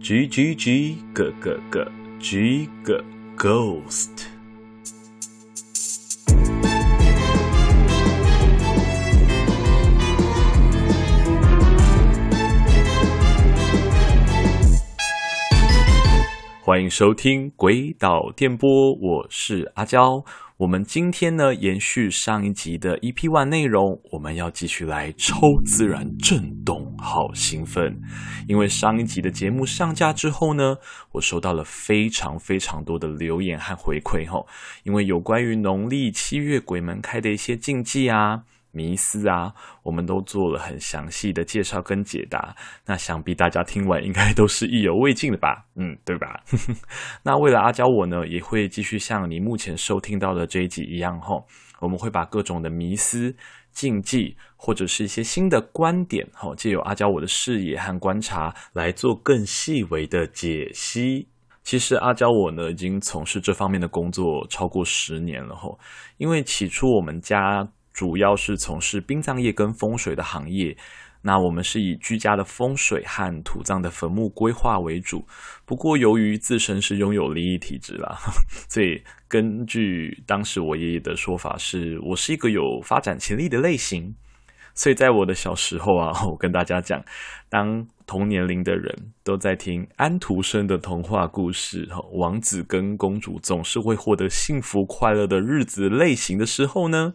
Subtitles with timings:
[0.00, 1.90] G G G 个个个
[2.20, 3.04] G 个
[3.36, 4.26] Ghost，
[16.68, 18.68] 欢迎收听《鬼岛电波》，
[19.00, 20.22] 我是阿娇。
[20.58, 27.98] 我们今天呢，延续上一集的 EP One 内容，我们要继续来超自然震动，好兴奋！
[28.46, 30.76] 因为上一集的节目上架之后呢，
[31.12, 34.46] 我收到了非常非常多的留言和回馈吼，
[34.84, 38.42] 因为有关于农历七月鬼门开的一些禁忌啊。
[38.78, 42.54] 迷思啊，我们都做了很详细的介绍跟解答。
[42.86, 45.64] 那想必大家听完应该都是意犹未尽的吧？
[45.74, 46.44] 嗯，对吧？
[47.26, 51.44] 那为了阿娇我呢，也会继续像你目前收听到的这一集一样吼，
[51.80, 53.34] 我们会把各种的迷思、
[53.72, 61.26] 禁忌或者是一些新的观点，吼，借由阿娇我的视野和观察来做更细微的解析。
[61.64, 65.78] 其实阿娇我呢，已经从事这方面的工作超过十年了吼，
[66.16, 67.68] 因为起初我们家。
[67.98, 70.76] 主要是从事殡葬业跟风水的行业，
[71.22, 75.26] 那我们是以居家的风水和土葬的坟墓规划为主。
[75.66, 78.16] 不过由于自身是拥有灵异体质啦，
[78.70, 84.14] 所以根据当时我爷爷的说法是，是我是一个有发展潜力的类型。
[84.76, 87.02] 所以在我的小时候啊，我跟大家讲，
[87.48, 97.14] 当同年龄的人都在听安徒生的童话故事，王子跟公主总是会获得幸福快乐的日子类型的时候呢，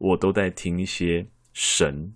[0.00, 2.14] 我都在听一些神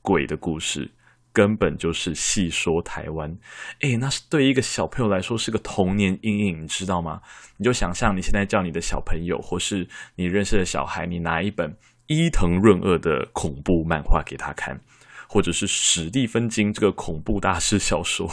[0.00, 0.92] 鬼的故事，
[1.32, 3.36] 根本就是戏说台湾。
[3.80, 7.20] 诶，那是对一个小朋友来说是个童年阴影，你知道吗？
[7.56, 14.80] 你就想象你现在叫你的小朋友，或是你认识的小孩，你拿一本伊藤润二的恐怖漫画给他看，
[15.28, 18.28] 或者是史蒂芬金这个恐怖大师小说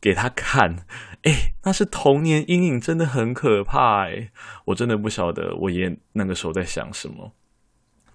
[0.00, 0.86] 给他看，
[1.24, 4.04] 诶，那是童年阴影，真的很可怕。
[4.06, 4.30] 诶，
[4.66, 7.34] 我真的不晓得我爷爷那个时候在想什么。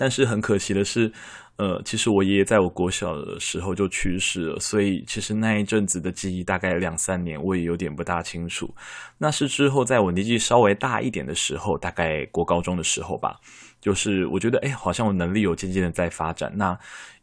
[0.04, 1.10] 但是很可惜的是，
[1.56, 8.70] 呃，其实我爷爷在我国小的时候就去世了，所以其实那一阵子的记忆大概两三年，我也有点不大清楚。
[9.18, 13.40] 那是之后在我年纪稍微大一点的时候，大概国高中的时候吧，
[13.80, 16.52] 就是我觉得，哎，好像我能力有渐渐的在发展。
[16.58, 16.78] 那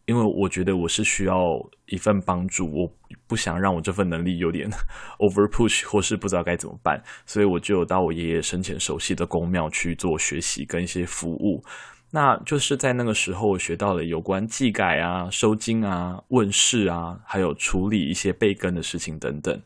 [0.07, 2.91] 因为我觉得我是需要一份帮助，我
[3.27, 4.67] 不想让我这份能力有点
[5.21, 11.63] over push 或是不知道该怎么办，所以我就到我爷爷生前熟悉的公庙去做学习跟一些服务。
[12.11, 19.61] 那就是在那个时候，我学到了有关祭改啊、收惊啊、问世啊，还有处理一些备根的事情等等。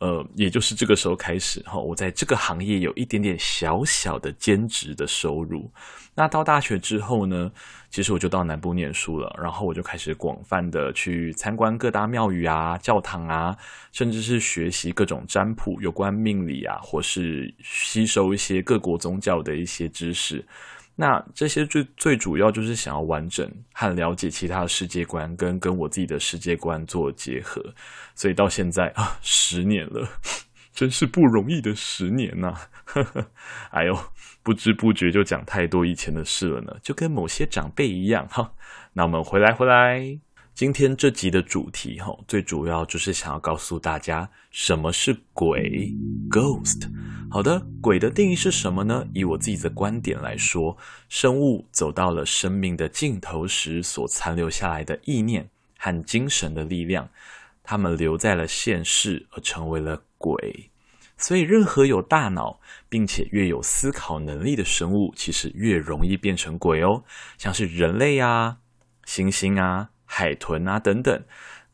[0.00, 5.70] 呃，也就是这个时候开始哈，我在这个行业有一点点小小的兼职的收入。
[6.16, 7.50] 那到大学之后呢，
[7.90, 13.56] 其实我就到南部念书了，然后我就开始广泛的去参观各大庙宇啊、教堂啊，
[13.92, 20.44] 甚至是学习各种占卜、有关命理啊，或是吸收一些各国宗教的一些知识。
[20.96, 27.60] 那这些最最主要就是想要完整和了解其他的世界观，跟跟我自己的世界观做结合，
[28.14, 30.08] 所以到现在啊，十年了，
[30.72, 32.54] 真是不容易的十年呐！
[32.84, 33.26] 呵 呵
[33.70, 33.98] 哎呦，
[34.42, 38.52] 不知不觉就讲太多以前的事了呢，就跟某些长辈一样哈。
[38.92, 40.20] 那我们回来回来。
[40.54, 45.92] 今天这集的主题，哈，最主要就是想要告诉大家什么是鬼
[46.30, 46.88] （ghost）。
[47.34, 49.08] 好的，鬼的定义是什么呢？
[49.12, 50.78] 以我自己的观点来说，
[51.08, 57.08] 生物走到了生命的尽头时所残留下来的意念和精神的力量，
[57.64, 60.70] 他们留在了现世而成为了鬼。
[61.18, 67.02] 所以，任何有大脑并且越有思考能力的生物，其实越容易变成鬼哦。
[67.36, 68.58] 像是人类啊、
[69.04, 69.90] 猩猩啊。
[70.06, 71.24] 海豚啊，等等，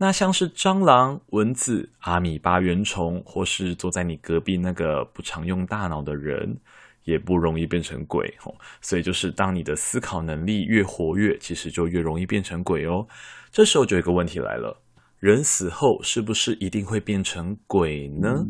[0.02, 6.56] 那像是蟑螂、蚊子、阿米巴原虫，或是坐在你隔壁那个不常用大脑的人，
[7.04, 8.54] 也不容易变成鬼哦。
[8.80, 13.06] 所以就是当你的思考能力越活跃，其实就越容易变成鬼哦。
[13.52, 14.80] 这时候就有一个问题来了：
[15.18, 18.46] 人死后是不是一定会变成鬼呢？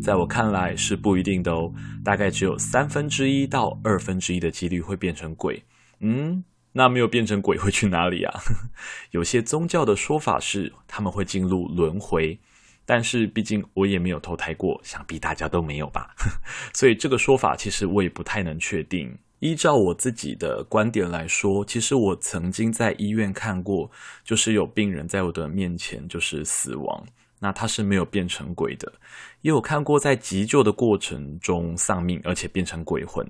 [0.00, 1.74] 在我看来是不一定的哦，
[2.04, 5.64] 大概只有三分之一到二分之一的几率会变成鬼。
[5.98, 6.44] 嗯。
[6.72, 8.40] 那没有变成鬼会去哪里啊？
[9.12, 12.38] 有些宗教的说法是他们会进入轮回，
[12.84, 16.14] 但是毕竟我也没有投胎过，想必大家都没有吧。
[16.72, 19.18] 所以这个说法其实我也不太能确定。
[19.40, 23.90] 依照我自己的观点来说，其实我曾经在医院看过，
[24.24, 27.04] 就是有病人在我的面前就是死亡。
[27.44, 28.92] 那他是没有变成鬼的，
[29.40, 33.28] 也有看过在急救的过程中丧命，而且变成鬼魂。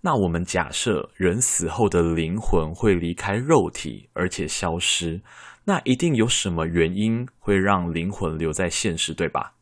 [0.00, 5.20] 那我们假设人死后的灵魂会离开肉体，而且消失，
[5.62, 9.52] 那一定有什么原因会让灵魂留在现实，对吧？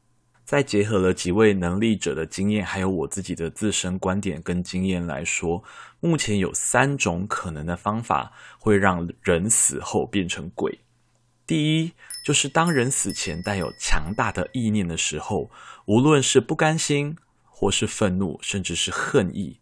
[0.46, 5.62] 再结合了几位能力者的经验，还有我自己的自身观点跟经验来说，
[6.00, 10.76] 目前有三种可能的方法会让人死后变成鬼。
[11.50, 15.50] 第一，就是当人死前带有强大的意念的时候，
[15.84, 19.58] 无论是不甘心，或是愤怒，甚至是恨意、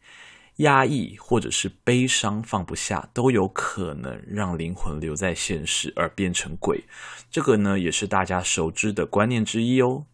[0.57, 6.85] 压抑，或者是悲伤放不下，都有可能让灵魂留在现实而变成鬼。
[7.31, 10.05] 这个呢，也是大家熟知的观念之一哦。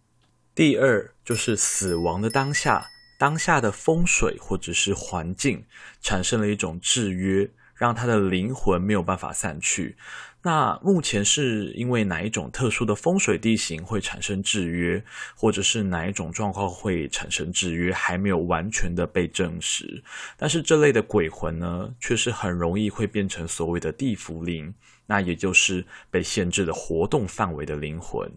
[0.54, 2.86] 第二，就是死亡的当下，
[3.18, 5.64] 当下的风水或者是环境
[6.00, 9.96] 产生了一种制约，让他的灵魂没有办法散去。
[10.46, 15.02] 那目前是因为哪一种特殊的风水地形会产生制约，
[15.34, 20.04] 或者是哪一种状况会产生制约，还没有完全的被证实。
[20.36, 24.74] 但是这类的鬼魂呢，却是很容易会变成所谓的地缚灵，
[25.06, 28.30] 那也就是被限制的活动范围的灵魂。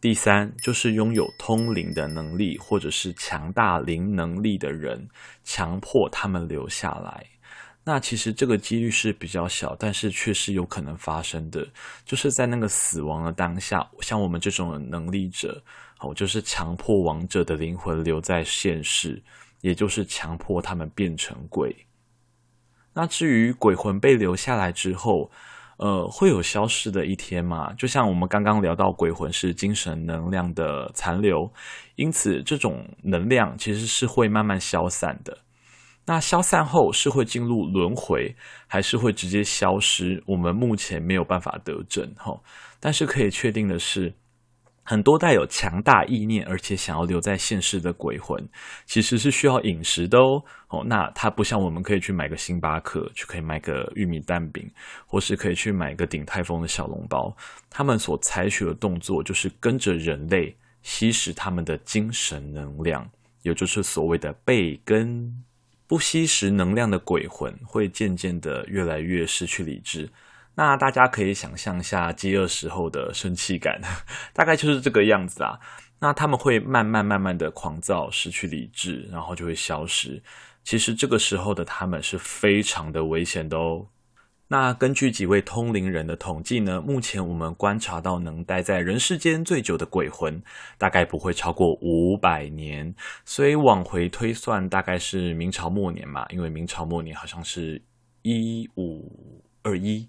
[0.00, 5.08] 第三，就是拥有通灵的能力，或者是强大灵能力的人，
[5.44, 7.26] 强迫他们留下来。
[7.90, 11.66] 那其实这个几率是比较小，但是确实有可能发生的。
[12.04, 15.62] 就是在那个死亡的当下，像我们这种能力者，
[16.00, 19.22] 哦，就是强迫亡者的灵魂留在现世，
[19.62, 21.74] 也就是强迫他们变成鬼。
[22.92, 25.30] 那至于鬼魂被留下来之后，
[25.78, 27.72] 呃，会有消失的一天吗？
[27.72, 31.50] 就像我们刚刚聊到，鬼魂是精神能量的残留，
[31.96, 35.38] 因此这种能量其实是会慢慢消散的。
[36.08, 38.34] 那消散后是会进入轮回，
[38.66, 40.22] 还是会直接消失？
[40.26, 42.34] 我们目前没有办法得证哈。
[42.80, 44.14] 但是可以确定的是，
[44.82, 48.42] 很多带有强大意念而且想要留在现世的鬼魂，
[48.86, 50.42] 其实是需要饮食的哦。
[50.70, 54.66] 哦，那它不像我们可以去买个星巴克，去可以买个玉米蛋饼，
[55.06, 57.36] 或是可以去买个鼎泰丰的小笼包。
[57.68, 63.06] 他们所采取的动作就是跟着人类吸食他们的精神能量，
[63.42, 65.44] 也就是所谓的背根。
[65.88, 70.08] 不吸食能量的鬼魂会渐渐的越来越失去理智。
[70.54, 73.80] 那大家可以想象一下饥饿时候的生气感，
[74.34, 75.58] 大概就是这个样子啊。
[75.98, 80.22] 那他们会慢慢慢慢的狂躁，失去理智，然后就会消失。
[80.62, 83.86] 其实这个时候的他们是非常的危险的哦。
[84.50, 90.42] 那根据几位通灵人的统计呢，目前我们观察到能待在人世间最久的鬼魂，
[90.78, 92.94] 大概不会超过五百年。
[93.26, 97.80] 所以往回推算，大概是明朝末年嘛，因为明朝末年好像是
[98.22, 100.08] 一五二一，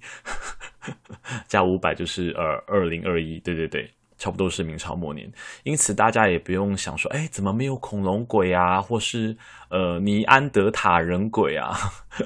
[1.48, 3.92] 加五百就是呃二零二一，对对对。
[4.20, 5.32] 差不多是明朝末年，
[5.64, 9.36] 因此大家也不用想说，哎，怎么没有恐龙鬼啊，或是
[9.70, 11.74] 呃尼安德塔人鬼啊？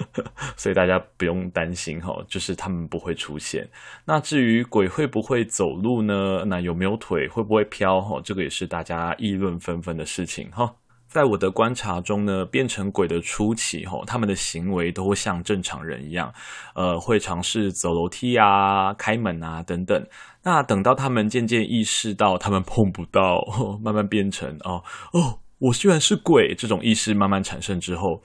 [0.58, 3.70] 所以大家不用担心哈，就是他们不会出现。
[4.04, 6.44] 那至于鬼会不会走路呢？
[6.48, 7.28] 那有没有腿？
[7.28, 8.02] 会不会飘？
[8.02, 10.76] 哈，这个也是大家议论纷纷的事情哈。
[11.14, 16.34] 在我的观察中呢，变成鬼的初期，吼，他们的行为都会像正常人一样，
[16.74, 20.04] 呃，会尝试走楼梯啊、开门啊等等。
[20.42, 23.46] 那等到他们渐渐意识到他们碰不到，
[23.84, 28.24] 慢慢变成哦哦，我居然是鬼，这种意识慢慢产生之后，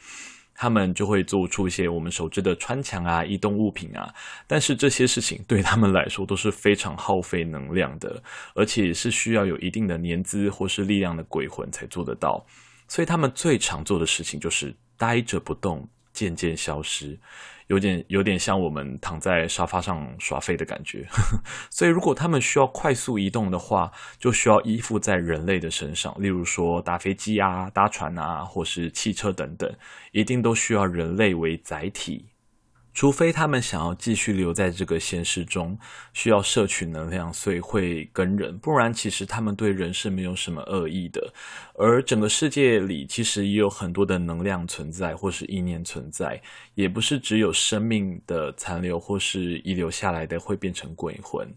[0.55, 4.11] 他们就会做出一些我们熟知的穿墙啊、移动物品啊。
[4.47, 8.23] 但是这些事情对他们来说都是非常耗费能量的，
[8.55, 12.43] 而且是需要有一定的年资或是力量的鬼魂才做得到。
[12.89, 17.17] 所以他们最常做的事情就是呆着不动，渐渐消失，
[17.69, 21.07] 有点有点像我们躺在沙发上耍废的感觉。
[21.71, 29.73] 所以如果他们需要快速移动的话，就需要依附在人类的身上，例如说搭飞机啊、搭船啊，或是汽车等等，
[30.13, 32.27] 一定都需要人类为载体。
[32.99, 35.79] 除非他们想要继续留在这个现实中，
[36.13, 41.33] 需要摄取能量，所以会跟人，不然其实他们对人是没有什么恶意的。
[41.75, 46.43] 而整个世界里其实也有很多的能量存在，或是意念存在，
[46.75, 51.49] 也不是只有生命的残留或是遗留下来的会变成鬼魂，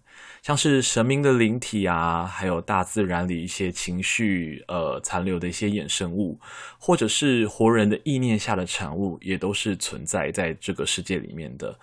[0.43, 6.39] 像是神明的灵体啊，还有大自然里一些情绪呃残留的一些衍生物，
[6.77, 11.73] 或者是活人的意念下的产物，也都是存在在这个世界里里面的。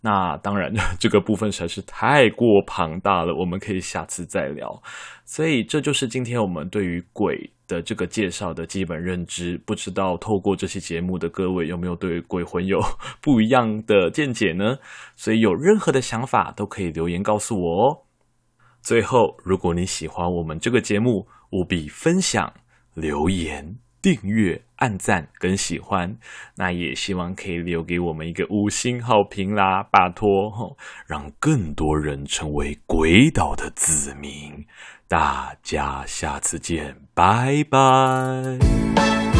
[0.00, 4.82] 那当然， 这个部分实在是太过庞大了，我们可以下次再聊。
[5.24, 9.56] 所以这就是今天我们对于鬼的这个介绍的基本认知。
[9.64, 12.78] 不知道透过这期节目的各位有没有对鬼魂有
[13.22, 14.76] 不一样的见解呢？
[15.16, 17.98] 所以有任何的想法都可以留言告诉我哦。
[18.82, 22.52] 最后，如果你喜欢我们这个节目，务必分享、
[22.92, 26.18] 留言、订阅、按赞跟喜欢。
[26.56, 34.66] 那也希望可以留给我们一个五星好评啦，拜托吼，让更多人成为鬼岛的子民。
[35.08, 39.33] 大家下次见，拜拜。